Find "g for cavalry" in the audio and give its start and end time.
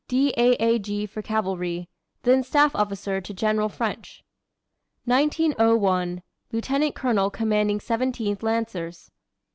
0.79-1.87